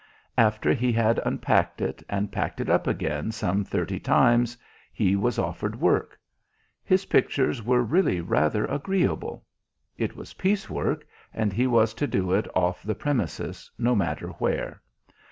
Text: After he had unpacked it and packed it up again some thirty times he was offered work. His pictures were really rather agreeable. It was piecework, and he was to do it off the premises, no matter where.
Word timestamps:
After 0.39 0.73
he 0.73 0.91
had 0.91 1.19
unpacked 1.23 1.79
it 1.79 2.01
and 2.09 2.31
packed 2.31 2.59
it 2.59 2.71
up 2.71 2.87
again 2.87 3.31
some 3.31 3.63
thirty 3.63 3.99
times 3.99 4.57
he 4.91 5.15
was 5.15 5.37
offered 5.37 5.79
work. 5.79 6.19
His 6.83 7.05
pictures 7.05 7.63
were 7.63 7.83
really 7.83 8.19
rather 8.19 8.65
agreeable. 8.65 9.45
It 9.99 10.15
was 10.15 10.33
piecework, 10.33 11.05
and 11.35 11.53
he 11.53 11.67
was 11.67 11.93
to 11.93 12.07
do 12.07 12.31
it 12.31 12.47
off 12.55 12.81
the 12.81 12.95
premises, 12.95 13.69
no 13.77 13.93
matter 13.95 14.29
where. 14.29 14.81